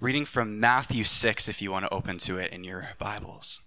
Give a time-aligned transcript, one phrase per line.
[0.00, 3.60] Reading from Matthew 6, if you want to open to it in your Bibles.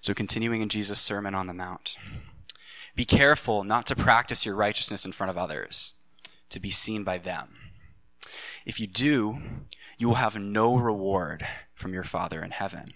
[0.00, 1.98] So, continuing in Jesus' Sermon on the Mount.
[2.94, 5.92] Be careful not to practice your righteousness in front of others,
[6.48, 7.48] to be seen by them.
[8.64, 9.42] If you do,
[9.98, 12.94] you will have no reward from your Father in heaven.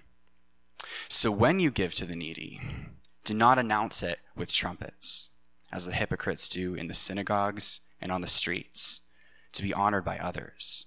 [1.11, 2.62] So when you give to the needy,
[3.22, 5.29] do not announce it with trumpets,
[5.70, 9.02] as the hypocrites do in the synagogues and on the streets,
[9.52, 10.86] to be honored by others.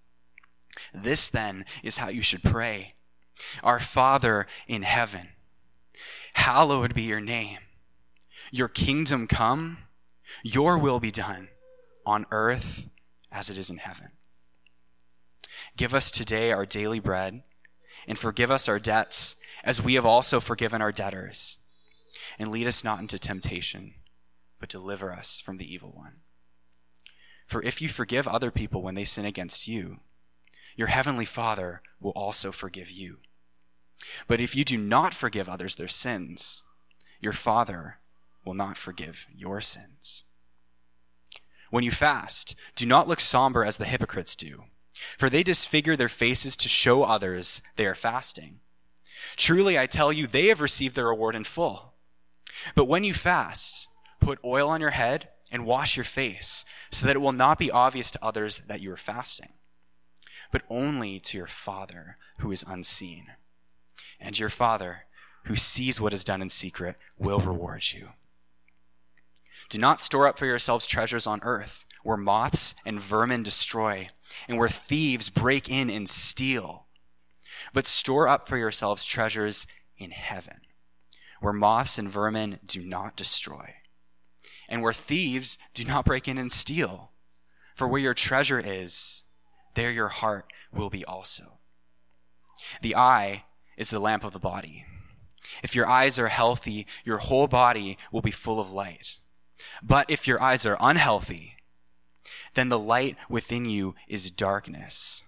[0.93, 2.95] This then is how you should pray
[3.63, 5.29] Our Father in heaven,
[6.33, 7.59] hallowed be your name.
[8.51, 9.79] Your kingdom come,
[10.43, 11.49] your will be done
[12.05, 12.89] on earth
[13.31, 14.09] as it is in heaven.
[15.77, 17.43] Give us today our daily bread,
[18.07, 21.57] and forgive us our debts as we have also forgiven our debtors.
[22.37, 23.93] And lead us not into temptation,
[24.59, 26.21] but deliver us from the evil one.
[27.45, 29.99] For if you forgive other people when they sin against you,
[30.75, 33.17] your heavenly Father will also forgive you.
[34.27, 36.63] But if you do not forgive others their sins,
[37.19, 37.99] your Father
[38.43, 40.23] will not forgive your sins.
[41.69, 44.65] When you fast, do not look somber as the hypocrites do,
[45.17, 48.59] for they disfigure their faces to show others they are fasting.
[49.37, 51.93] Truly, I tell you, they have received their reward in full.
[52.75, 53.87] But when you fast,
[54.19, 57.71] put oil on your head and wash your face, so that it will not be
[57.71, 59.53] obvious to others that you are fasting,
[60.51, 63.27] but only to your Father who is unseen.
[64.19, 65.05] And your Father,
[65.45, 68.09] who sees what is done in secret, will reward you.
[69.69, 74.09] Do not store up for yourselves treasures on earth, where moths and vermin destroy,
[74.47, 76.87] and where thieves break in and steal.
[77.73, 79.65] But store up for yourselves treasures
[79.97, 80.61] in heaven,
[81.39, 83.75] where moths and vermin do not destroy,
[84.67, 87.11] and where thieves do not break in and steal.
[87.75, 89.23] For where your treasure is,
[89.73, 91.59] there your heart will be also.
[92.81, 93.45] The eye
[93.77, 94.85] is the lamp of the body.
[95.63, 99.17] If your eyes are healthy, your whole body will be full of light.
[99.83, 101.57] But if your eyes are unhealthy,
[102.53, 105.23] then the light within you is darkness.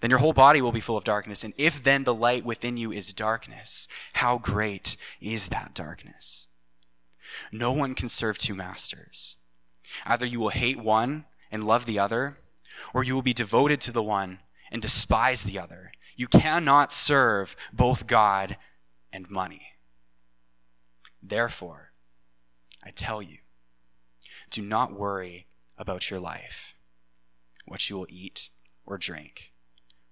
[0.00, 1.42] Then your whole body will be full of darkness.
[1.42, 6.48] And if then the light within you is darkness, how great is that darkness?
[7.52, 9.36] No one can serve two masters.
[10.06, 12.38] Either you will hate one and love the other,
[12.94, 14.40] or you will be devoted to the one
[14.70, 15.92] and despise the other.
[16.16, 18.56] You cannot serve both God
[19.12, 19.72] and money.
[21.22, 21.92] Therefore,
[22.84, 23.38] I tell you,
[24.50, 25.46] do not worry
[25.76, 26.74] about your life,
[27.66, 28.50] what you will eat
[28.86, 29.52] or drink,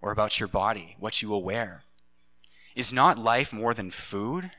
[0.00, 1.82] or about your body, what you will wear.
[2.74, 4.50] Is not life more than food,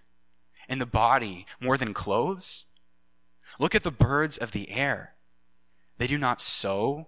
[0.67, 2.65] and the body more than clothes?
[3.59, 5.13] Look at the birds of the air.
[5.97, 7.07] They do not sow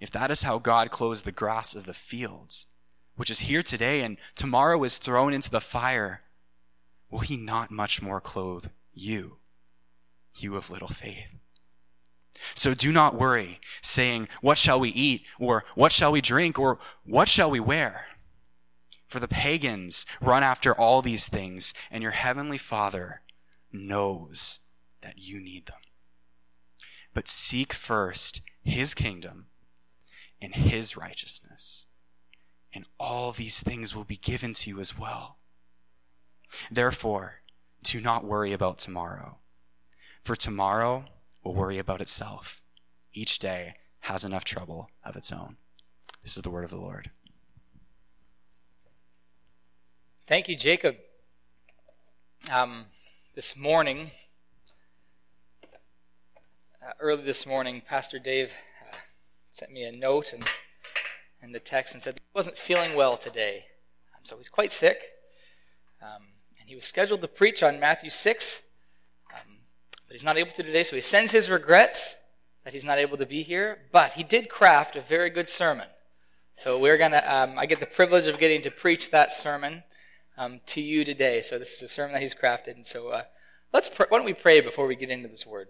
[0.00, 2.66] If that is how God clothes the grass of the fields,
[3.16, 6.22] which is here today and tomorrow is thrown into the fire,
[7.10, 9.38] will he not much more clothe you?
[10.42, 11.34] you of little faith.
[12.54, 15.24] So do not worry, saying, What shall we eat?
[15.38, 16.58] Or what shall we drink?
[16.58, 18.06] Or what shall we wear?
[19.06, 23.20] For the pagans run after all these things, and your heavenly Father
[23.72, 24.60] knows
[25.02, 25.76] that you need them.
[27.12, 29.46] But seek first his kingdom
[30.40, 31.86] and his righteousness,
[32.74, 35.38] and all these things will be given to you as well.
[36.70, 37.40] Therefore,
[37.82, 39.38] do not worry about tomorrow,
[40.22, 41.04] for tomorrow
[41.42, 42.62] will worry about itself.
[43.12, 45.56] Each day has enough trouble of its own.
[46.22, 47.10] This is the word of the Lord.
[50.26, 50.96] Thank you, Jacob.
[52.50, 52.86] Um,
[53.34, 54.10] this morning,
[56.82, 58.52] uh, early this morning, Pastor Dave
[59.54, 60.44] sent me a note and,
[61.40, 63.66] and the text and said he wasn't feeling well today.
[64.12, 65.00] Um, so he's quite sick.
[66.02, 66.24] Um,
[66.58, 68.62] and he was scheduled to preach on Matthew 6,
[69.32, 69.58] um,
[70.08, 72.16] but he's not able to today, so he sends his regrets
[72.64, 73.78] that he's not able to be here.
[73.92, 75.86] But he did craft a very good sermon.
[76.52, 79.84] So we're going to, um, I get the privilege of getting to preach that sermon
[80.36, 81.42] um, to you today.
[81.42, 82.74] So this is a sermon that he's crafted.
[82.74, 83.22] And so uh,
[83.72, 85.68] let's pr- why don't we pray before we get into this word?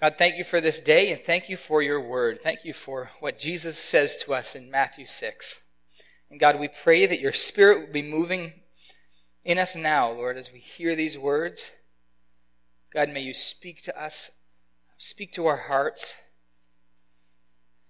[0.00, 2.40] God, thank you for this day and thank you for your word.
[2.40, 5.60] Thank you for what Jesus says to us in Matthew 6.
[6.30, 8.52] And God, we pray that your spirit will be moving
[9.44, 11.72] in us now, Lord, as we hear these words.
[12.94, 14.30] God, may you speak to us,
[14.98, 16.14] speak to our hearts,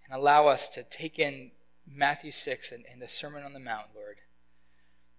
[0.07, 1.51] and allow us to take in
[1.87, 4.17] Matthew 6 and, and the Sermon on the Mount, Lord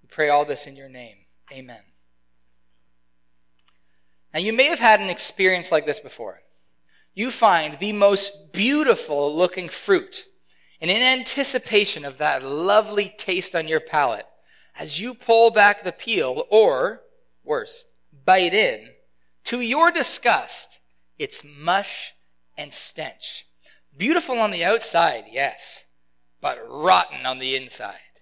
[0.01, 1.17] We pray all this in your name.
[1.51, 1.81] Amen.
[4.33, 6.41] Now, you may have had an experience like this before.
[7.19, 10.23] You find the most beautiful looking fruit,
[10.79, 14.25] and in anticipation of that lovely taste on your palate,
[14.79, 17.01] as you pull back the peel, or
[17.43, 17.83] worse,
[18.25, 18.91] bite in,
[19.43, 20.79] to your disgust,
[21.17, 22.13] it's mush
[22.57, 23.45] and stench.
[23.97, 25.87] Beautiful on the outside, yes,
[26.39, 28.21] but rotten on the inside.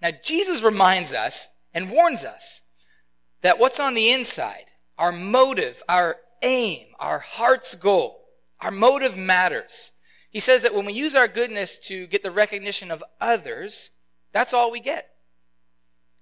[0.00, 2.60] Now, Jesus reminds us and warns us
[3.42, 4.66] that what's on the inside,
[4.98, 8.26] our motive, our aim, our heart's goal,
[8.60, 9.90] our motive matters.
[10.30, 13.90] He says that when we use our goodness to get the recognition of others,
[14.32, 15.10] that's all we get.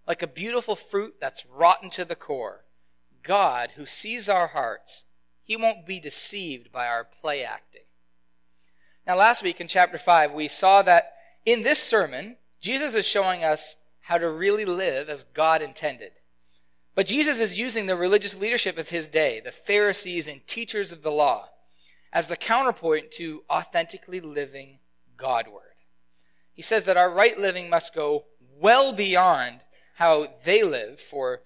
[0.06, 2.64] Like a beautiful fruit that's rotten to the core.
[3.22, 5.04] God, who sees our hearts,
[5.42, 7.82] he won't be deceived by our play acting.
[9.06, 11.14] Now, last week in chapter 5, we saw that
[11.44, 16.12] in this sermon, Jesus is showing us how to really live as God intended.
[16.94, 21.02] But Jesus is using the religious leadership of his day, the Pharisees and teachers of
[21.02, 21.48] the law,
[22.12, 24.78] as the counterpoint to authentically living
[25.16, 25.72] Godward.
[26.52, 28.26] He says that our right living must go
[28.60, 29.60] well beyond
[29.94, 31.42] how they live for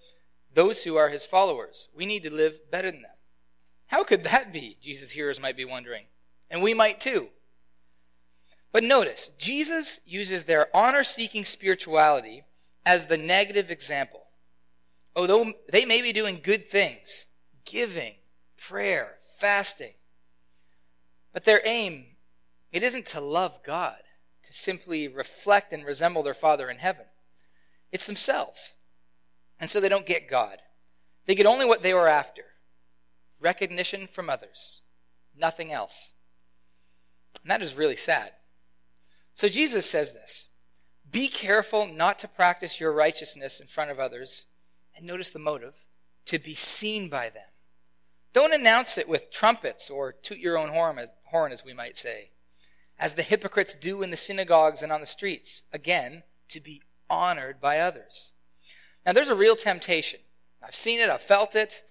[0.53, 1.89] those who are his followers.
[1.95, 3.13] We need to live better than them.
[3.89, 4.79] How could that be?
[4.83, 6.07] Jesus' hearers might be wondering.
[6.51, 7.29] And we might too.
[8.73, 12.45] But notice, Jesus uses their honor seeking spirituality
[12.85, 14.26] as the negative example.
[15.17, 17.27] Although they may be doing good things,
[17.65, 18.17] giving,
[18.59, 19.95] prayer, fasting,
[21.33, 22.05] but their aim,
[22.71, 24.01] it isn't to love God,
[24.43, 27.07] to simply reflect and resemble their Father in heaven.
[27.91, 28.75] It's themselves.
[29.59, 30.59] And so they don't get God.
[31.25, 32.43] They get only what they were after
[33.41, 34.83] recognition from others,
[35.37, 36.13] nothing else.
[37.43, 38.33] And that is really sad.
[39.35, 40.49] So Jesus says this
[41.11, 44.47] Be careful not to practice your righteousness in front of others,
[44.97, 45.85] and notice the motive,
[46.25, 47.49] to be seen by them.
[48.33, 52.31] Don't announce it with trumpets or toot your own horn, as we might say,
[52.99, 57.61] as the hypocrites do in the synagogues and on the streets, again, to be honored
[57.61, 58.33] by others.
[59.05, 60.21] Now, there's a real temptation.
[60.65, 61.83] I've seen it, I've felt it,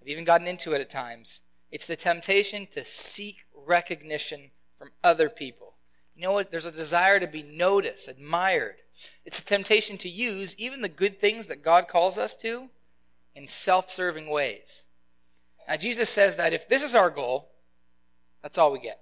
[0.00, 1.40] I've even gotten into it at times.
[1.70, 5.73] It's the temptation to seek recognition from other people.
[6.14, 6.50] You know what?
[6.50, 8.76] There's a desire to be noticed, admired.
[9.24, 12.68] It's a temptation to use even the good things that God calls us to
[13.34, 14.86] in self serving ways.
[15.68, 17.50] Now, Jesus says that if this is our goal,
[18.42, 19.00] that's all we get.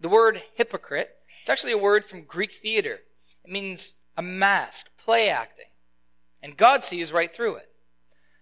[0.00, 1.10] The word hypocrite,
[1.40, 3.00] it's actually a word from Greek theater.
[3.44, 5.66] It means a mask, play acting.
[6.42, 7.68] And God sees right through it.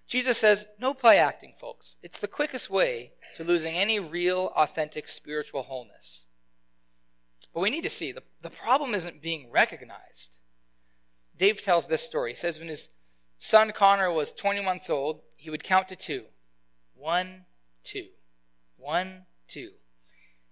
[0.06, 1.96] Jesus says, no play acting, folks.
[2.02, 6.26] It's the quickest way to losing any real, authentic spiritual wholeness.
[7.52, 10.38] But we need to see the, the problem isn't being recognized.
[11.36, 12.30] Dave tells this story.
[12.32, 12.90] He says when his
[13.36, 16.24] son Connor was 20 months old, he would count to two.
[16.94, 17.46] One,
[17.82, 18.08] two.
[18.76, 19.72] One, two.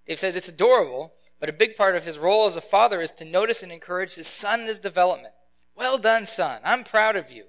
[0.07, 3.13] Dave says it's adorable, but a big part of his role as a father is
[3.13, 5.35] to notice and encourage his son in his development.
[5.77, 6.61] Well done, son.
[6.65, 7.45] I'm proud of you.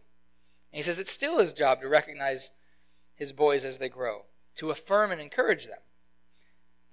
[0.72, 2.52] And he says it's still his job to recognize
[3.16, 5.80] his boys as they grow, to affirm and encourage them.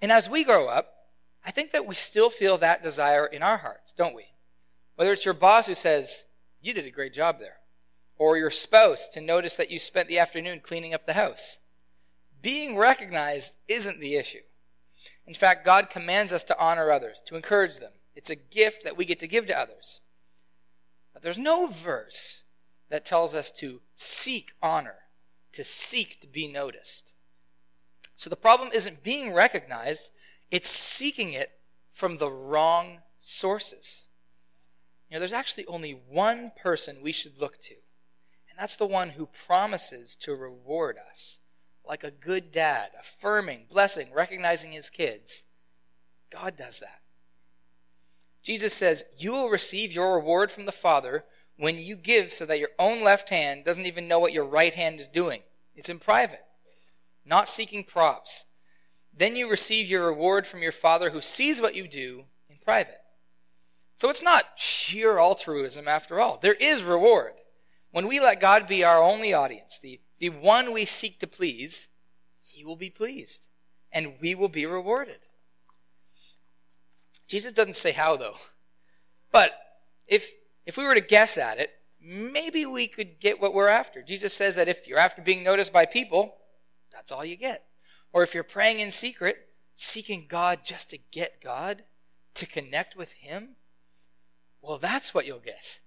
[0.01, 0.98] And as we grow up,
[1.45, 4.25] I think that we still feel that desire in our hearts, don't we?
[4.95, 6.25] Whether it's your boss who says,
[6.61, 7.57] You did a great job there,
[8.17, 11.59] or your spouse to notice that you spent the afternoon cleaning up the house.
[12.41, 14.39] Being recognized isn't the issue.
[15.25, 17.91] In fact, God commands us to honor others, to encourage them.
[18.15, 20.01] It's a gift that we get to give to others.
[21.13, 22.43] But there's no verse
[22.89, 24.95] that tells us to seek honor,
[25.53, 27.13] to seek to be noticed.
[28.15, 30.09] So the problem isn't being recognized,
[30.51, 31.51] it's seeking it
[31.91, 34.05] from the wrong sources.
[35.09, 37.75] You know, there's actually only one person we should look to,
[38.49, 41.39] and that's the one who promises to reward us
[41.89, 45.43] like a good dad, affirming, blessing, recognizing his kids.
[46.31, 47.01] God does that.
[48.43, 51.25] Jesus says, You will receive your reward from the Father
[51.57, 54.73] when you give so that your own left hand doesn't even know what your right
[54.73, 55.41] hand is doing.
[55.75, 56.43] It's in private,
[57.25, 58.45] not seeking props.
[59.19, 63.01] Then you receive your reward from your Father who sees what you do in private.
[63.97, 66.39] So it's not sheer altruism after all.
[66.41, 67.33] There is reward.
[67.91, 71.89] When we let God be our only audience, the, the one we seek to please,
[72.41, 73.49] he will be pleased
[73.91, 75.19] and we will be rewarded.
[77.27, 78.37] Jesus doesn't say how though.
[79.33, 79.51] But
[80.07, 80.31] if
[80.65, 81.71] if we were to guess at it,
[82.01, 84.01] maybe we could get what we're after.
[84.01, 86.35] Jesus says that if you're after being noticed by people,
[86.93, 87.68] that's all you get.
[88.11, 91.83] Or if you're praying in secret, seeking God just to get God,
[92.35, 93.55] to connect with Him,
[94.61, 95.79] well, that's what you'll get.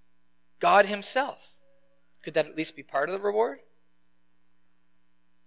[0.60, 1.54] God Himself.
[2.22, 3.58] Could that at least be part of the reward?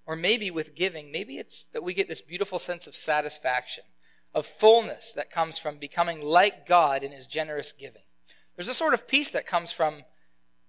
[0.05, 3.86] Or maybe with giving, maybe it's that we get this beautiful sense of satisfaction,
[4.34, 8.03] of fullness that comes from becoming like God in His generous giving.
[8.55, 10.03] There's a sort of peace that comes from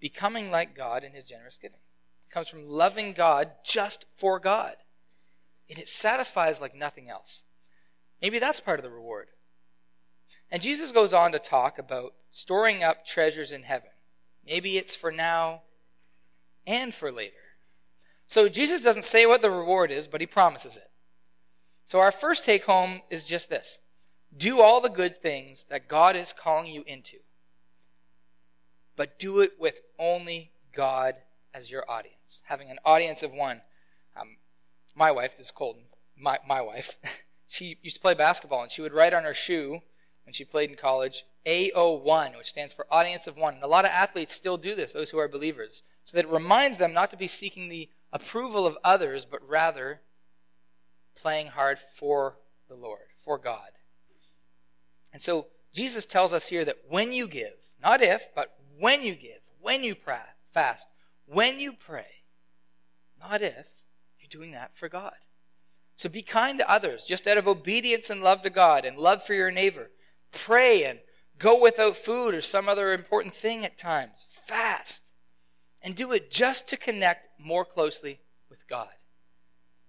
[0.01, 1.81] becoming like God in His generous giving.
[2.23, 4.77] It comes from loving God just for God.
[5.69, 7.45] And it satisfies like nothing else.
[8.23, 9.29] Maybe that's part of the reward.
[10.51, 13.91] And Jesus goes on to talk about storing up treasures in heaven.
[14.47, 15.63] Maybe it's for now
[16.67, 17.35] and for later.
[18.27, 20.91] So Jesus doesn't say what the reward is, but he promises it.
[21.85, 23.79] So our first take home is just this
[24.37, 27.19] do all the good things that God is calling you into,
[28.97, 31.17] but do it with only God
[31.55, 32.43] as your audience.
[32.47, 33.63] Having an audience of one.
[34.21, 34.37] Um,
[34.97, 35.85] my wife, this is Colton,
[36.17, 36.97] my, my wife,
[37.47, 39.83] she used to play basketball, and she would write on her shoe
[40.25, 43.55] when she played in college, AO1, which stands for audience of one.
[43.55, 46.33] And a lot of athletes still do this, those who are believers, so that it
[46.33, 50.01] reminds them not to be seeking the approval of others, but rather
[51.15, 52.39] playing hard for
[52.69, 53.71] the Lord, for God.
[55.13, 59.15] And so Jesus tells us here that when you give, not if, but when you
[59.15, 59.95] give, when you
[60.51, 60.89] fast,
[61.27, 62.23] when you pray,
[63.21, 63.69] not if,
[64.27, 65.15] you're doing that for God.
[65.95, 69.23] So be kind to others, just out of obedience and love to God and love
[69.23, 69.91] for your neighbor.
[70.31, 70.99] Pray and
[71.39, 74.27] go without food or some other important thing at times.
[74.29, 75.13] Fast.
[75.83, 78.89] And do it just to connect more closely with God.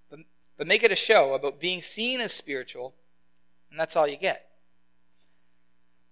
[0.09, 0.19] But,
[0.57, 2.93] but make it a show about being seen as spiritual,
[3.69, 4.47] and that's all you get.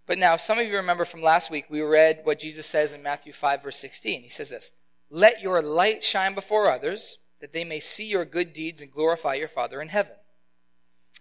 [0.06, 3.02] But now, some of you remember from last week, we read what Jesus says in
[3.02, 4.24] Matthew 5, verse 16.
[4.24, 4.72] He says this
[5.10, 9.36] Let your light shine before others, that they may see your good deeds and glorify
[9.36, 10.16] your Father in heaven.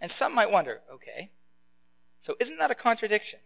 [0.01, 1.31] And some might wonder, okay,
[2.19, 3.39] so isn't that a contradiction?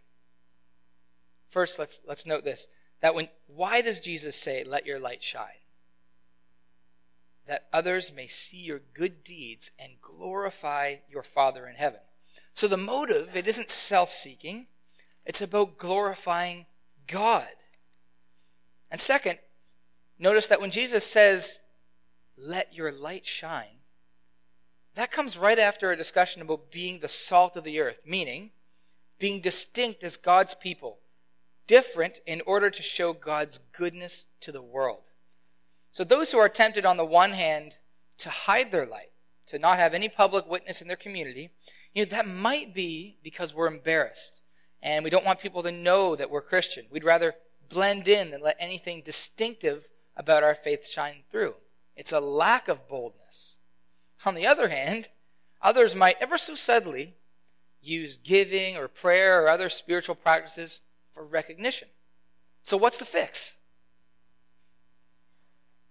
[1.48, 2.68] First, let's, let's note this
[3.00, 5.60] that when, why does Jesus say, Let your light shine?
[7.46, 12.00] That others may see your good deeds and glorify your Father in heaven.
[12.52, 14.66] So the motive, it isn't self seeking,
[15.26, 16.66] it's about glorifying
[17.06, 17.48] God.
[18.90, 19.38] And second,
[20.18, 21.60] notice that when Jesus says,
[22.42, 23.80] Let your light shine,
[24.94, 28.50] that comes right after a discussion about being the salt of the earth, meaning
[29.18, 30.98] being distinct as God's people,
[31.66, 35.10] different in order to show God's goodness to the world.
[35.92, 37.76] So those who are tempted on the one hand
[38.18, 39.10] to hide their light,
[39.46, 41.50] to not have any public witness in their community,
[41.94, 44.40] you know, that might be because we're embarrassed
[44.82, 46.86] and we don't want people to know that we're Christian.
[46.90, 47.34] We'd rather
[47.68, 51.54] blend in than let anything distinctive about our faith shine through.
[52.00, 53.58] It's a lack of boldness.
[54.24, 55.08] On the other hand,
[55.60, 57.16] others might ever so subtly
[57.82, 60.80] use giving or prayer or other spiritual practices
[61.12, 61.88] for recognition.
[62.62, 63.56] So, what's the fix?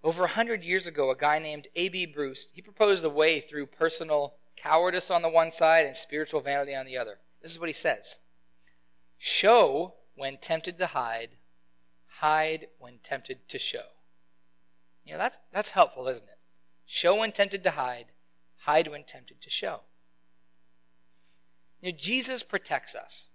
[0.04, 2.08] Over a hundred years ago, a guy named A.B.
[2.08, 6.74] Bruce, he proposed a way through personal cowardice on the one side and spiritual vanity
[6.74, 7.20] on the other.
[7.44, 8.18] This is what he says.
[9.20, 11.38] Show when tempted to hide,
[12.18, 13.99] hide when tempted to show.
[15.10, 16.38] You know, that's, that's helpful, isn't it?
[16.86, 18.06] Show when tempted to hide,
[18.58, 19.80] hide when tempted to show.
[21.82, 23.28] You know, Jesus protects us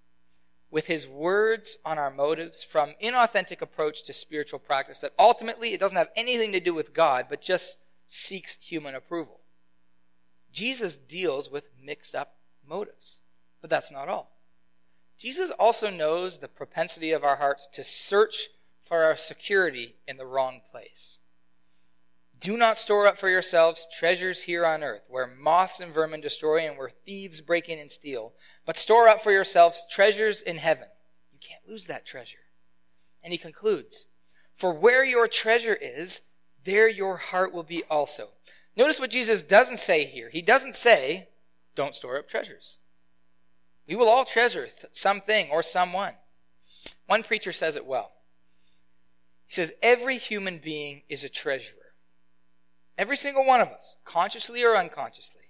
[0.70, 5.80] with his words on our motives from inauthentic approach to spiritual practice that ultimately it
[5.80, 9.40] doesn't have anything to do with God, but just seeks human approval.
[10.52, 13.20] Jesus deals with mixed up motives,
[13.60, 14.30] but that's not all.
[15.18, 18.50] Jesus also knows the propensity of our hearts to search
[18.84, 21.18] for our security in the wrong place.
[22.40, 26.66] Do not store up for yourselves treasures here on earth, where moths and vermin destroy
[26.66, 28.32] and where thieves break in and steal,
[28.66, 30.88] but store up for yourselves treasures in heaven.
[31.32, 32.38] You can't lose that treasure.
[33.22, 34.06] And he concludes,
[34.56, 36.22] For where your treasure is,
[36.64, 38.28] there your heart will be also.
[38.76, 40.30] Notice what Jesus doesn't say here.
[40.30, 41.28] He doesn't say,
[41.74, 42.78] Don't store up treasures.
[43.86, 46.14] We will all treasure something or someone.
[47.06, 48.12] One preacher says it well.
[49.46, 51.83] He says, Every human being is a treasurer.
[52.96, 55.42] Every single one of us, consciously or unconsciously,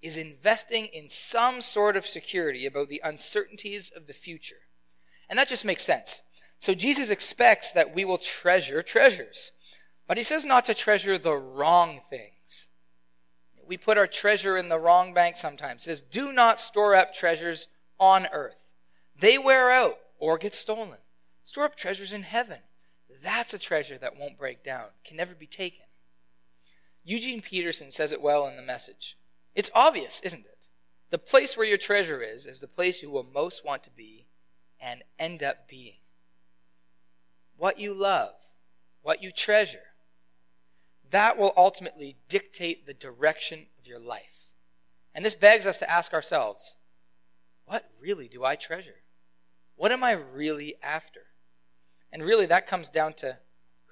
[0.00, 4.56] is investing in some sort of security about the uncertainties of the future.
[5.28, 6.22] And that just makes sense.
[6.58, 9.52] So Jesus expects that we will treasure treasures.
[10.06, 12.68] But he says not to treasure the wrong things.
[13.66, 15.82] We put our treasure in the wrong bank sometimes.
[15.82, 17.68] Says, do not store up treasures
[18.00, 18.72] on earth.
[19.20, 20.98] They wear out or get stolen.
[21.44, 22.60] Store up treasures in heaven.
[23.22, 25.84] That's a treasure that won't break down, can never be taken.
[27.08, 29.16] Eugene Peterson says it well in the message.
[29.54, 30.68] It's obvious, isn't it?
[31.08, 34.26] The place where your treasure is, is the place you will most want to be
[34.78, 36.00] and end up being.
[37.56, 38.34] What you love,
[39.00, 39.94] what you treasure,
[41.10, 44.50] that will ultimately dictate the direction of your life.
[45.14, 46.74] And this begs us to ask ourselves
[47.64, 49.00] what really do I treasure?
[49.76, 51.20] What am I really after?
[52.12, 53.38] And really, that comes down to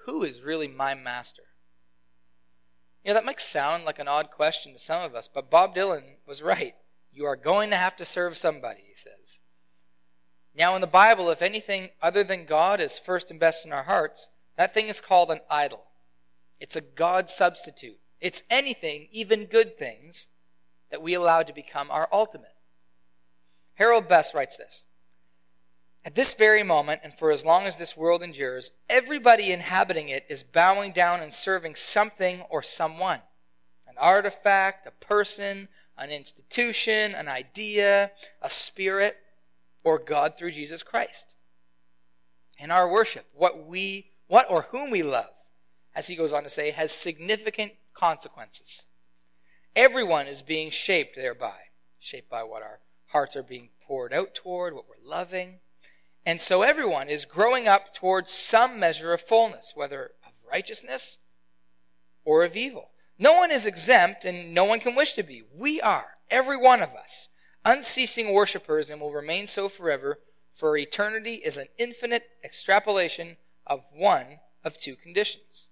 [0.04, 1.44] who is really my master?
[3.06, 6.16] Know, that might sound like an odd question to some of us, but Bob Dylan
[6.26, 6.74] was right.
[7.12, 9.40] You are going to have to serve somebody, he says.
[10.56, 13.84] Now, in the Bible, if anything other than God is first and best in our
[13.84, 15.84] hearts, that thing is called an idol.
[16.58, 17.98] It's a God substitute.
[18.20, 20.26] It's anything, even good things,
[20.90, 22.54] that we allow to become our ultimate.
[23.74, 24.84] Harold Best writes this
[26.06, 30.24] at this very moment, and for as long as this world endures, everybody inhabiting it
[30.28, 33.20] is bowing down and serving something or someone
[33.88, 39.16] an artifact, a person, an institution, an idea, a spirit,
[39.82, 41.34] or God through Jesus Christ.
[42.58, 45.48] In our worship, what we, what or whom we love,
[45.94, 48.86] as he goes on to say, has significant consequences.
[49.74, 51.56] Everyone is being shaped thereby,
[51.98, 55.60] shaped by what our hearts are being poured out toward, what we're loving.
[56.26, 61.18] And so everyone is growing up towards some measure of fullness, whether of righteousness
[62.24, 62.90] or of evil.
[63.16, 65.44] No one is exempt and no one can wish to be.
[65.54, 67.28] We are, every one of us,
[67.64, 70.18] unceasing worshippers and will remain so forever,
[70.52, 75.68] for eternity is an infinite extrapolation of one of two conditions.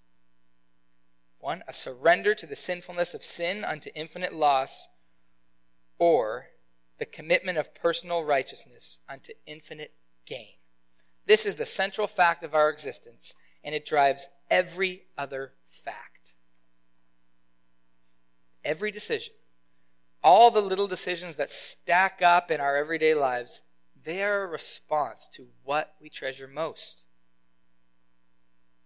[1.40, 4.88] One, a surrender to the sinfulness of sin unto infinite loss,
[5.98, 6.46] or
[6.98, 9.92] the commitment of personal righteousness unto infinite
[10.26, 10.54] gain.
[11.26, 16.34] This is the central fact of our existence, and it drives every other fact.
[18.64, 19.34] Every decision,
[20.22, 23.62] all the little decisions that stack up in our everyday lives,
[24.04, 27.04] they are a response to what we treasure most.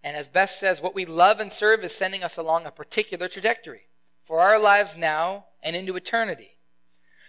[0.03, 3.27] And as Best says, what we love and serve is sending us along a particular
[3.27, 3.87] trajectory
[4.23, 6.57] for our lives now and into eternity.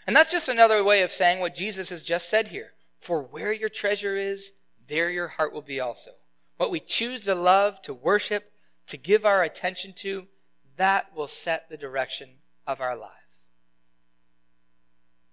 [0.07, 2.73] And that's just another way of saying what Jesus has just said here.
[3.01, 4.53] For where your treasure is,
[4.87, 6.13] there your heart will be also.
[6.59, 8.53] What we choose to love, to worship,
[8.87, 10.27] to give our attention to,
[10.77, 12.29] that will set the direction
[12.67, 13.49] of our lives.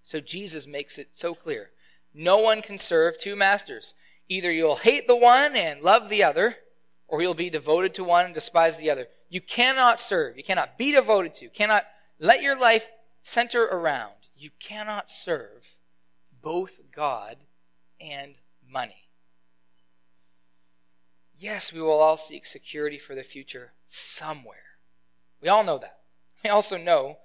[0.02, 1.72] So Jesus makes it so clear.
[2.14, 3.94] No one can serve two masters.
[4.30, 6.58] Either you'll hate the one and love the other,
[7.08, 9.08] or you'll be devoted to one and despise the other.
[9.30, 10.38] You cannot serve.
[10.38, 11.50] You cannot be devoted to.
[11.50, 11.84] Cannot
[12.20, 12.90] let your life
[13.22, 14.14] center around.
[14.36, 15.76] You cannot serve
[16.42, 17.38] both God
[18.00, 18.36] and
[18.70, 19.08] money.
[21.38, 24.80] Yes, we will all seek security for the future somewhere.
[25.42, 25.94] We all know that.
[26.44, 27.18] We also know,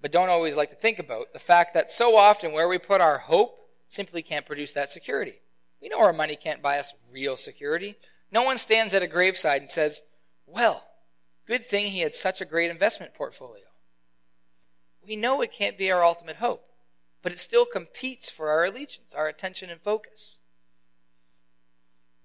[0.00, 3.02] but don't always like to think about, the fact that so often where we put
[3.02, 5.42] our hope simply can't produce that security.
[5.82, 7.96] We know our money can't buy us real security.
[8.32, 10.00] No one stands at a graveside and says,
[10.46, 10.82] Well,
[11.46, 13.64] good thing he had such a great investment portfolio.
[15.06, 16.67] We know it can't be our ultimate hope
[17.28, 20.40] but it still competes for our allegiance, our attention and focus.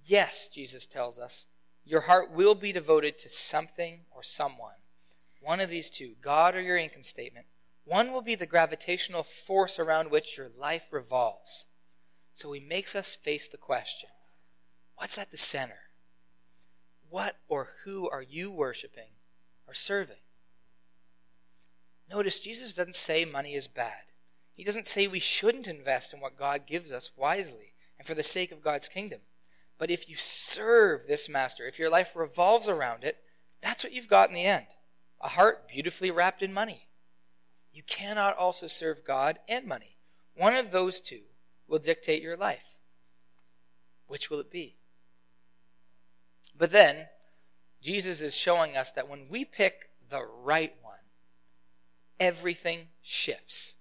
[0.02, 1.46] Yes, Jesus tells us,
[1.84, 4.80] your heart will be devoted to something or someone.
[5.42, 7.48] One of these two, God or your income statement.
[7.84, 11.66] One will be the gravitational force around which your life revolves.
[12.34, 14.10] So he makes us face the question
[14.96, 15.80] what's at the center?
[17.10, 19.18] What or who are you worshiping
[19.68, 20.24] or serving?
[22.10, 24.13] Notice Jesus doesn't say money is bad.
[24.54, 27.74] He doesn't say we shouldn't invest in what God gives us wisely.
[27.98, 29.22] and for the sake of God's kingdom.
[29.78, 33.18] But if you serve this master, if your life revolves around it,
[33.62, 34.66] that's what you've got in the end
[35.22, 36.88] a heart beautifully wrapped in money.
[37.72, 39.96] You cannot also serve God and money.
[40.36, 41.22] One of those two
[41.68, 42.76] will dictate your life.
[44.08, 44.76] Which will it be?
[46.58, 47.08] But then,
[47.82, 51.00] Jesus is showing us that when we pick the right one,
[52.20, 53.76] everything shifts.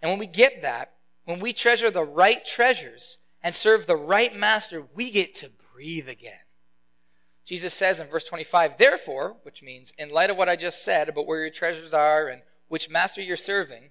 [0.00, 4.34] And when we get that, when we treasure the right treasures and serve the right
[4.34, 6.40] master, we get to breathe again.
[7.44, 11.08] Jesus says in verse 25, therefore, which means in light of what I just said
[11.08, 13.90] about where your treasures are and which master you're serving,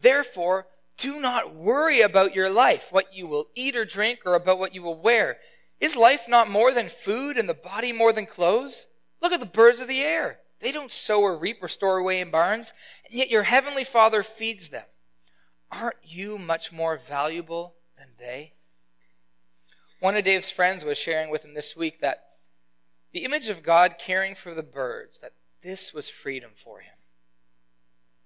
[0.00, 4.58] therefore, do not worry about your life, what you will eat or drink, or about
[4.58, 5.38] what you will wear.
[5.80, 8.86] Is life not more than food and the body more than clothes?
[9.20, 10.38] Look at the birds of the air.
[10.60, 12.72] They don't sow or reap or store away in barns,
[13.06, 14.84] and yet your heavenly Father feeds them.
[15.70, 18.54] Aren't you much more valuable than they?
[20.00, 22.24] One of Dave's friends was sharing with him this week that
[23.12, 26.94] the image of God caring for the birds, that this was freedom for him.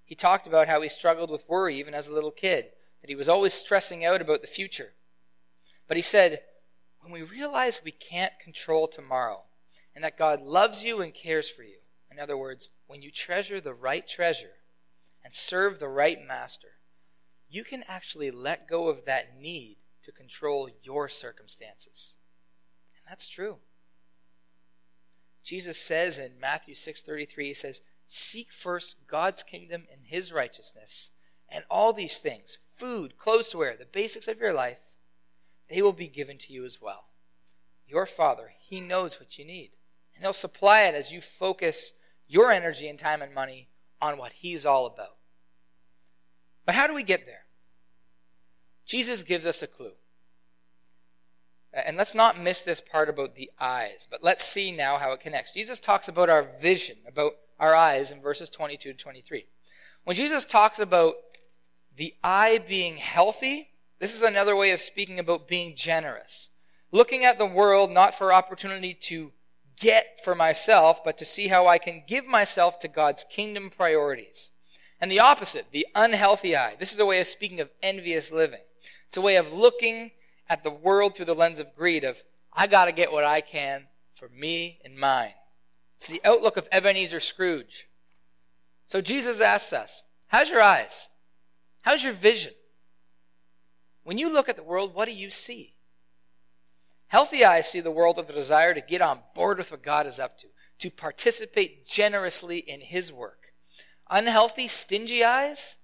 [0.04, 2.70] He talked about how he struggled with worry even as a little kid,
[3.00, 4.94] that he was always stressing out about the future.
[5.86, 6.40] But he said,
[7.00, 9.42] when we realize we can't control tomorrow
[9.94, 11.78] and that God loves you and cares for you,
[12.10, 14.56] in other words, when you treasure the right treasure
[15.22, 16.77] and serve the right master,
[17.48, 22.16] you can actually let go of that need to control your circumstances.
[22.96, 23.58] And that's true.
[25.42, 31.10] Jesus says in Matthew 6:33 he says, Seek first God's kingdom and his righteousness,
[31.48, 34.94] and all these things food, clothes to wear, the basics of your life
[35.68, 37.04] they will be given to you as well.
[37.86, 39.72] Your Father, He knows what you need,
[40.14, 41.92] and He'll supply it as you focus
[42.26, 43.68] your energy and time and money
[44.00, 45.17] on what He's all about.
[46.68, 47.46] But how do we get there?
[48.84, 49.94] Jesus gives us a clue.
[51.72, 55.20] And let's not miss this part about the eyes, but let's see now how it
[55.20, 55.54] connects.
[55.54, 59.46] Jesus talks about our vision, about our eyes in verses 22 to 23.
[60.04, 61.14] When Jesus talks about
[61.96, 66.50] the eye being healthy, this is another way of speaking about being generous.
[66.92, 69.32] Looking at the world not for opportunity to
[69.80, 74.50] get for myself, but to see how I can give myself to God's kingdom priorities.
[75.00, 76.76] And the opposite, the unhealthy eye.
[76.78, 78.60] This is a way of speaking of envious living.
[79.06, 80.12] It's a way of looking
[80.48, 83.86] at the world through the lens of greed, of, I gotta get what I can
[84.14, 85.34] for me and mine.
[85.96, 87.88] It's the outlook of Ebenezer Scrooge.
[88.86, 91.08] So Jesus asks us, How's your eyes?
[91.82, 92.52] How's your vision?
[94.02, 95.74] When you look at the world, what do you see?
[97.08, 100.06] Healthy eyes see the world with a desire to get on board with what God
[100.06, 100.46] is up to,
[100.80, 103.37] to participate generously in His work.
[104.10, 105.76] Unhealthy, stingy eyes,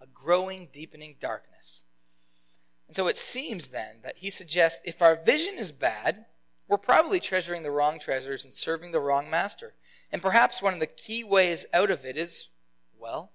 [0.00, 1.84] a growing, deepening darkness.
[2.86, 6.26] And so it seems then that he suggests if our vision is bad,
[6.68, 9.74] we're probably treasuring the wrong treasures and serving the wrong master.
[10.12, 12.48] And perhaps one of the key ways out of it is,
[12.98, 13.32] well,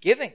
[0.00, 0.32] giving.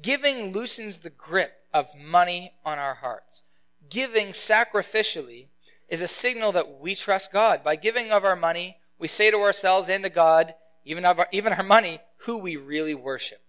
[0.00, 3.42] Giving loosens the grip of money on our hearts.
[3.90, 5.48] Giving sacrificially
[5.88, 7.64] is a signal that we trust God.
[7.64, 10.54] By giving of our money, we say to ourselves and to God,
[10.88, 13.42] even, of our, even our money, who we really worship.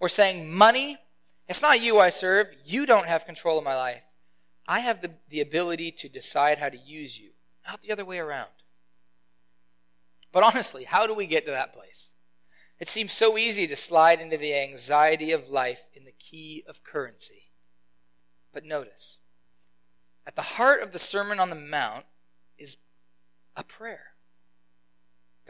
[0.00, 0.98] We're saying, money,
[1.48, 2.48] it's not you I serve.
[2.64, 4.02] You don't have control of my life.
[4.66, 7.30] I have the, the ability to decide how to use you,
[7.66, 8.50] not the other way around.
[10.32, 12.12] But honestly, how do we get to that place?
[12.80, 16.82] It seems so easy to slide into the anxiety of life in the key of
[16.82, 17.52] currency.
[18.52, 19.18] But notice,
[20.26, 22.06] at the heart of the Sermon on the Mount
[22.58, 22.76] is
[23.54, 24.14] a prayer.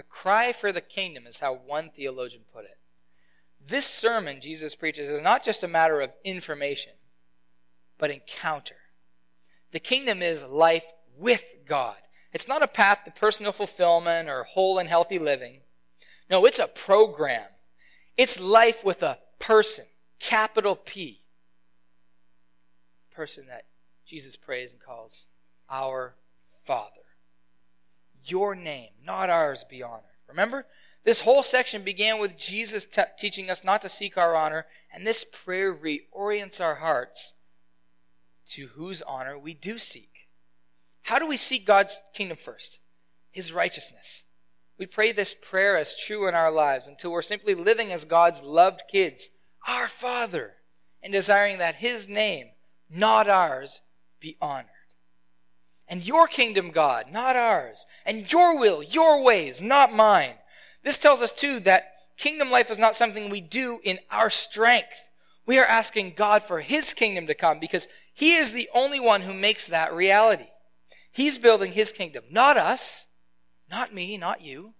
[0.00, 2.78] The cry for the kingdom is how one theologian put it.
[3.60, 6.94] This sermon Jesus preaches is not just a matter of information,
[7.98, 8.76] but encounter.
[9.72, 10.86] The kingdom is life
[11.18, 11.98] with God.
[12.32, 15.60] It's not a path to personal fulfillment or whole and healthy living.
[16.30, 17.48] No, it's a program.
[18.16, 19.84] It's life with a person,
[20.18, 21.26] capital P.
[23.10, 23.64] Person that
[24.06, 25.26] Jesus prays and calls
[25.68, 26.14] our
[26.64, 26.99] Father.
[28.24, 30.04] Your name, not ours, be honored.
[30.28, 30.66] Remember?
[31.04, 32.86] This whole section began with Jesus
[33.18, 37.34] teaching us not to seek our honor, and this prayer reorients our hearts
[38.48, 40.28] to whose honor we do seek.
[41.02, 42.80] How do we seek God's kingdom first?
[43.30, 44.24] His righteousness.
[44.78, 48.42] We pray this prayer as true in our lives until we're simply living as God's
[48.42, 49.30] loved kids,
[49.68, 50.54] our Father,
[51.02, 52.48] and desiring that His name,
[52.88, 53.82] not ours,
[54.20, 54.66] be honored.
[55.90, 57.84] And your kingdom, God, not ours.
[58.06, 60.34] And your will, your ways, not mine.
[60.82, 65.08] This tells us, too, that kingdom life is not something we do in our strength.
[65.44, 69.22] We are asking God for His kingdom to come because He is the only one
[69.22, 70.46] who makes that reality.
[71.10, 73.06] He's building his kingdom, not us,
[73.70, 74.74] not me, not you.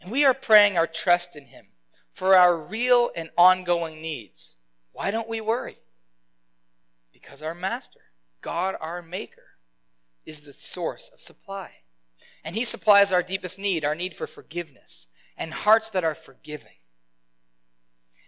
[0.00, 1.66] And we are praying our trust in him
[2.12, 4.56] for our real and ongoing needs.
[4.92, 5.78] Why don't we worry?
[7.12, 8.00] Because our master,
[8.40, 9.42] God our maker,
[10.24, 11.70] is the source of supply.
[12.44, 16.72] And he supplies our deepest need, our need for forgiveness and hearts that are forgiving.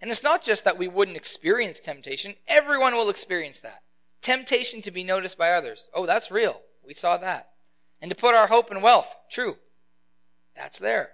[0.00, 3.82] And it's not just that we wouldn't experience temptation, everyone will experience that.
[4.22, 5.90] Temptation to be noticed by others.
[5.94, 6.62] Oh, that's real.
[6.86, 7.50] We saw that.
[8.00, 9.14] And to put our hope in wealth.
[9.30, 9.56] True.
[10.56, 11.10] That's there.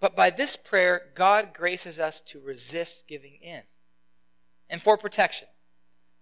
[0.00, 3.62] But by this prayer, God graces us to resist giving in.
[4.68, 5.48] And for protection.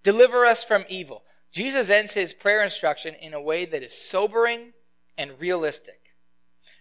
[0.02, 1.24] Deliver us from evil.
[1.56, 4.74] Jesus ends his prayer instruction in a way that is sobering
[5.16, 6.12] and realistic.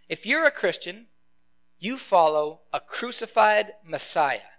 [0.09, 1.05] If you're a Christian,
[1.79, 4.51] you follow a crucified Messiah.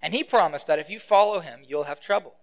[0.00, 2.36] And he promised that if you follow him, you'll have trouble.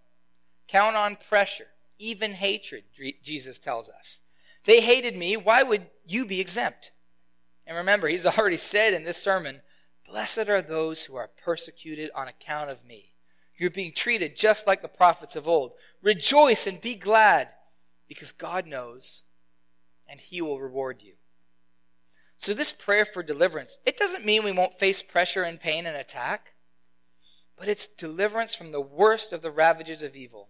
[0.67, 2.83] Count on pressure, even hatred,
[3.23, 4.19] Jesus tells us.
[4.65, 5.37] They hated me.
[5.37, 6.91] Why would you be exempt?
[7.65, 9.61] And remember, he's already said in this sermon,
[10.05, 13.10] Blessed are those who are persecuted on account of me.
[13.61, 15.73] You're being treated just like the prophets of old.
[16.01, 17.49] Rejoice and be glad,
[18.07, 19.21] because God knows,
[20.09, 21.13] and he will reward you.
[22.37, 25.95] So, this prayer for deliverance, it doesn't mean we won't face pressure and pain and
[25.95, 26.53] attack,
[27.55, 30.49] but it's deliverance from the worst of the ravages of evil,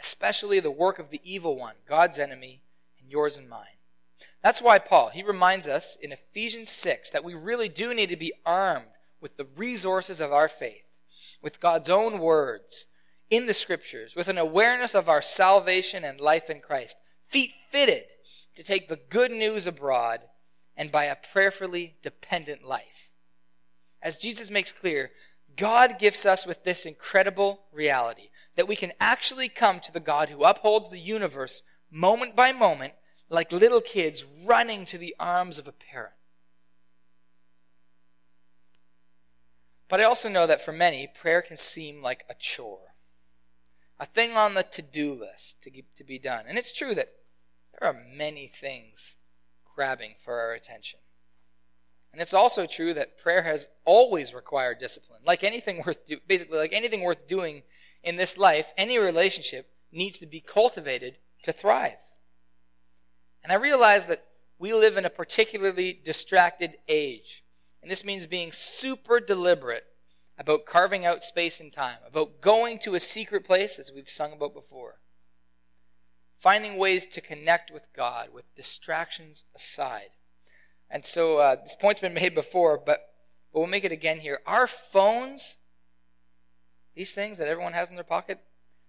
[0.00, 2.62] especially the work of the evil one, God's enemy,
[3.00, 3.80] and yours and mine.
[4.40, 8.16] That's why Paul, he reminds us in Ephesians 6 that we really do need to
[8.16, 8.86] be armed
[9.20, 10.91] with the resources of our faith,
[11.42, 12.86] with God's own words
[13.30, 16.96] in the scriptures, with an awareness of our salvation and life in Christ,
[17.28, 18.04] feet fitted
[18.54, 20.20] to take the good news abroad
[20.76, 23.10] and by a prayerfully dependent life.
[24.02, 25.10] As Jesus makes clear,
[25.56, 30.28] God gifts us with this incredible reality that we can actually come to the God
[30.28, 32.94] who upholds the universe moment by moment
[33.28, 36.14] like little kids running to the arms of a parent.
[39.92, 42.94] But I also know that for many, prayer can seem like a chore,
[44.00, 46.46] a thing on the to do list to, to be done.
[46.48, 47.12] And it's true that
[47.78, 49.18] there are many things
[49.74, 51.00] grabbing for our attention.
[52.10, 55.20] And it's also true that prayer has always required discipline.
[55.26, 57.60] Like anything worth do- basically like anything worth doing
[58.02, 62.00] in this life, any relationship needs to be cultivated to thrive.
[63.42, 64.24] And I realize that
[64.58, 67.41] we live in a particularly distracted age.
[67.82, 69.84] And this means being super deliberate
[70.38, 74.32] about carving out space and time, about going to a secret place, as we've sung
[74.32, 75.00] about before.
[76.38, 80.10] Finding ways to connect with God with distractions aside.
[80.90, 83.00] And so uh, this point's been made before, but,
[83.52, 84.40] but we'll make it again here.
[84.46, 85.58] Our phones,
[86.94, 88.40] these things that everyone has in their pocket,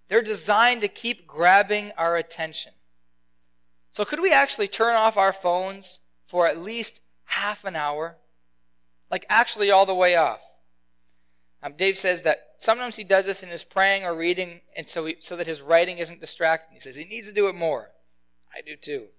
[0.08, 2.73] they're designed to keep grabbing our attention.
[3.89, 8.17] So, could we actually turn off our phones for at least half an hour?
[9.13, 10.43] Like, actually, all the way off.
[11.62, 15.06] Um, Dave says that sometimes he does this in his praying or reading, and so,
[15.06, 16.73] he, so that his writing isn't distracting.
[16.73, 17.91] He says he needs to do it more.
[18.52, 19.10] I do too.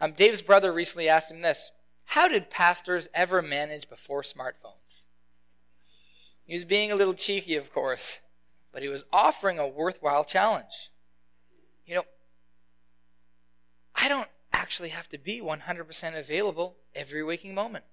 [0.00, 1.72] Um, Dave's brother recently asked him this
[2.04, 5.06] How did pastors ever manage before smartphones?
[6.44, 8.20] He was being a little cheeky, of course,
[8.72, 10.92] but he was offering a worthwhile challenge.
[11.84, 12.04] You know,
[13.96, 17.84] I don't actually have to be 100% available every waking moment.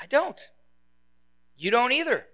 [0.00, 0.40] I don't.
[1.56, 2.26] You don't either.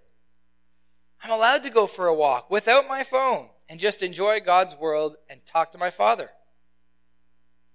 [1.23, 5.15] I'm allowed to go for a walk without my phone and just enjoy God's world
[5.29, 6.31] and talk to my Father.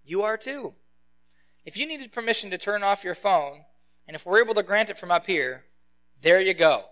[0.04, 0.74] You are too.
[1.64, 3.64] If you needed permission to turn off your phone,
[4.06, 5.64] and if we're able to grant it from up here,
[6.20, 6.84] there you go.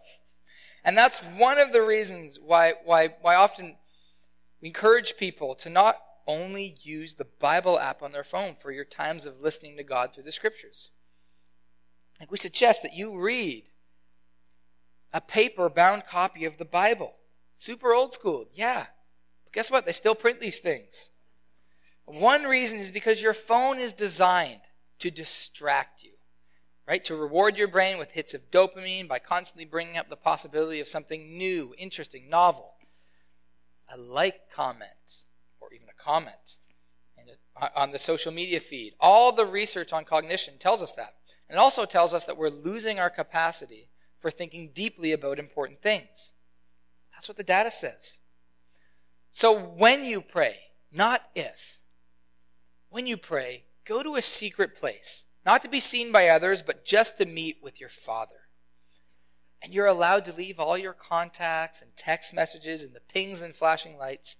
[0.85, 3.76] And that's one of the reasons why, why, why often
[4.61, 8.85] we encourage people to not only use the Bible app on their phone for your
[8.85, 10.90] times of listening to God through the scriptures.
[12.20, 13.64] Like we suggest that you read
[15.12, 17.14] a paper bound copy of the Bible.
[17.53, 18.87] Super old school, yeah.
[19.44, 19.87] But guess what?
[19.87, 21.11] They still print these things.
[22.05, 24.62] One reason is because your phone is designed
[24.98, 26.12] to distract you,
[26.87, 27.05] right?
[27.05, 30.88] To reward your brain with hits of dopamine by constantly bringing up the possibility of
[30.88, 32.72] something new, interesting, novel.
[33.92, 35.24] A like comment
[35.61, 36.59] or even a comment
[37.61, 38.94] uh, on the social media feed.
[38.98, 41.14] All the research on cognition tells us that.
[41.48, 45.83] And it also tells us that we're losing our capacity for thinking deeply about important
[45.83, 46.33] things.
[47.12, 48.20] That's what the data says.
[49.30, 50.57] So when you pray,
[50.92, 51.80] not if,
[52.88, 56.85] when you pray, go to a secret place, not to be seen by others, but
[56.85, 58.48] just to meet with your Father.
[59.61, 63.54] And you're allowed to leave all your contacts and text messages and the pings and
[63.54, 64.37] flashing lights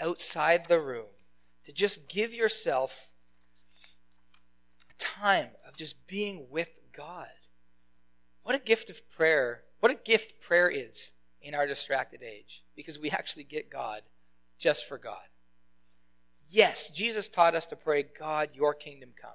[0.00, 1.06] outside the room
[1.64, 3.11] to just give yourself
[5.02, 7.28] time of just being with God.
[8.42, 9.62] What a gift of prayer.
[9.80, 14.02] What a gift prayer is in our distracted age because we actually get God
[14.58, 15.28] just for God.
[16.50, 19.30] Yes, Jesus taught us to pray, God, your kingdom come.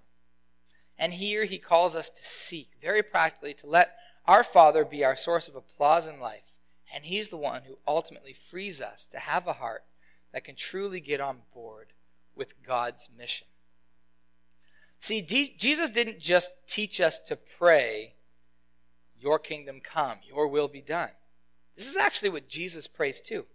[0.97, 5.15] And here he calls us to seek, very practically, to let our Father be our
[5.15, 6.57] source of applause in life.
[6.93, 9.83] And he's the one who ultimately frees us to have a heart
[10.33, 11.93] that can truly get on board
[12.35, 13.47] with God's mission.
[14.99, 18.15] See, D- Jesus didn't just teach us to pray,
[19.19, 21.11] Your kingdom come, Your will be done.
[21.75, 23.45] This is actually what Jesus prays too.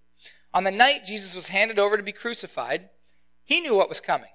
[0.54, 2.90] On the night Jesus was handed over to be crucified,
[3.44, 4.30] he knew what was coming.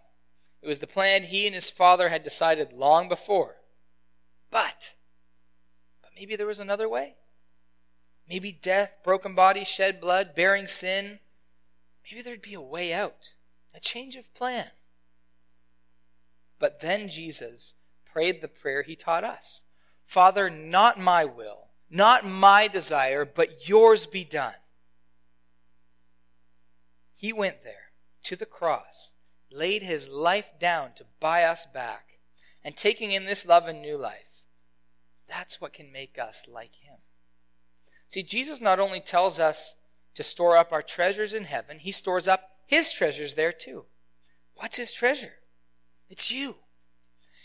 [0.62, 3.58] It was the plan he and his father had decided long before.
[4.50, 4.96] But,
[6.02, 7.16] but maybe there was another way.
[8.28, 11.20] Maybe death, broken body, shed blood, bearing sin.
[12.10, 13.32] Maybe there'd be a way out,
[13.74, 14.72] a change of plan.
[16.60, 17.74] But then Jesus
[18.06, 19.64] prayed the prayer he taught us
[20.06, 24.54] Father, not my will, not my desire, but yours be done.
[27.14, 27.92] He went there
[28.24, 29.12] to the cross,
[29.52, 32.20] laid his life down to buy us back,
[32.64, 34.44] and taking in this love and new life,
[35.28, 36.98] that's what can make us like him.
[38.08, 39.76] See, Jesus not only tells us
[40.16, 43.86] to store up our treasures in heaven, he stores up his treasures there too.
[44.56, 45.34] What's his treasure?
[46.10, 46.58] It's you.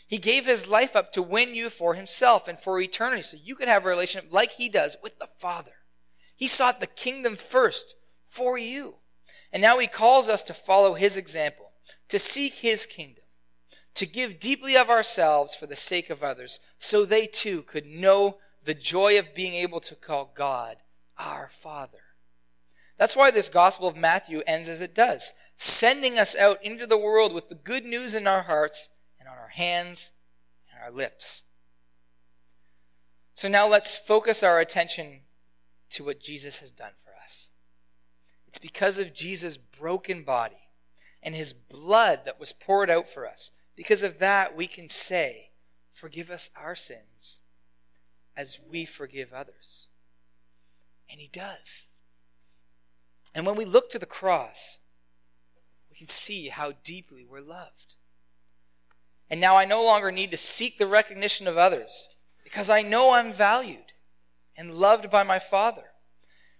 [0.06, 3.54] He gave his life up to win you for himself and for eternity so you
[3.54, 5.72] could have a relationship like he does with the Father.
[6.36, 7.94] He sought the kingdom first
[8.26, 8.96] for you.
[9.52, 11.72] And now he calls us to follow his example,
[12.08, 13.24] to seek his kingdom,
[13.94, 18.38] to give deeply of ourselves for the sake of others, so they too could know
[18.64, 20.76] the joy of being able to call God
[21.18, 21.98] our Father.
[23.02, 26.96] That's why this Gospel of Matthew ends as it does, sending us out into the
[26.96, 30.12] world with the good news in our hearts and on our hands
[30.70, 31.42] and our lips.
[33.34, 35.22] So now let's focus our attention
[35.90, 37.48] to what Jesus has done for us.
[38.46, 40.68] It's because of Jesus' broken body
[41.24, 43.50] and his blood that was poured out for us.
[43.74, 45.50] Because of that, we can say,
[45.90, 47.40] Forgive us our sins
[48.36, 49.88] as we forgive others.
[51.10, 51.86] And he does.
[53.34, 54.78] And when we look to the cross,
[55.90, 57.94] we can see how deeply we're loved.
[59.30, 62.08] And now I no longer need to seek the recognition of others
[62.44, 63.92] because I know I'm valued
[64.56, 65.84] and loved by my Father.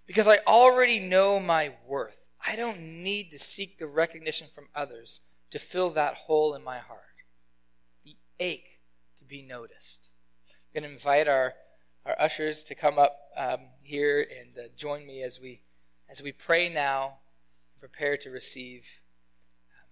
[0.06, 2.24] Because I already know my worth.
[2.44, 6.78] I don't need to seek the recognition from others to fill that hole in my
[6.78, 7.00] heart.
[8.04, 8.80] The ache
[9.18, 10.08] to be noticed.
[10.48, 11.54] I'm going to invite our,
[12.04, 15.61] our ushers to come up um, here and uh, join me as we
[16.09, 17.19] as we pray now
[17.73, 18.87] and prepare to receive
[19.81, 19.88] um,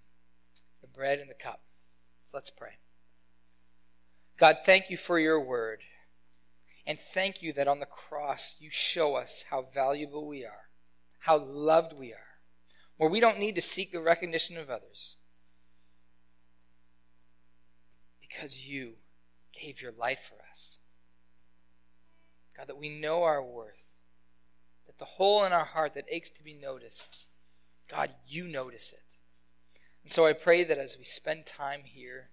[0.81, 1.63] the bread and the cup.
[2.23, 2.79] So let's pray.
[4.39, 5.81] God, thank you for your word.
[6.87, 10.71] And thank you that on the cross you show us how valuable we are,
[11.21, 12.39] how loved we are,
[12.97, 15.17] where we don't need to seek the recognition of others.
[18.21, 18.95] Because you
[19.53, 20.79] gave your life for us.
[22.57, 23.90] God, that we know our worth
[25.01, 27.27] the hole in our heart that aches to be noticed,
[27.91, 29.19] God, you notice it.
[30.05, 32.29] And so I pray that as we spend time here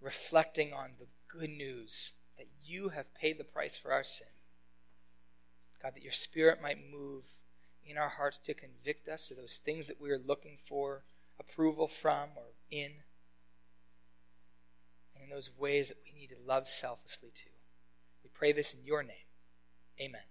[0.00, 4.28] reflecting on the good news that you have paid the price for our sin,
[5.82, 7.24] God, that your spirit might move
[7.84, 11.02] in our hearts to convict us of those things that we are looking for
[11.40, 12.92] approval from or in,
[15.14, 17.50] and in those ways that we need to love selflessly too.
[18.22, 19.26] We pray this in your name.
[20.00, 20.22] Amen.